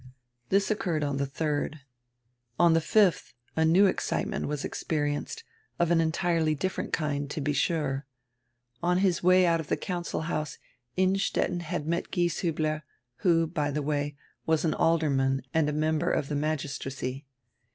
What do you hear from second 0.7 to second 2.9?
occurred on die 3d. On die